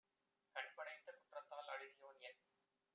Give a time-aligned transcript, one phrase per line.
[0.55, 2.39] கண்படைத்த குற்றத்தால் அழகியோன்என்